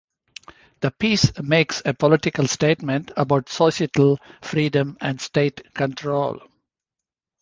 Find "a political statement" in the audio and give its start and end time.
1.85-3.11